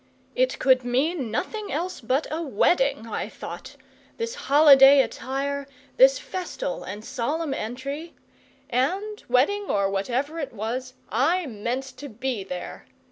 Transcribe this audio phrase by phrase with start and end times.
[0.35, 3.75] It could mean nothing else but a wedding, I thought,
[4.17, 8.15] this holiday attire, this festal and solemn entry;
[8.67, 12.87] and, wedding or whatever it was, I meant to be there.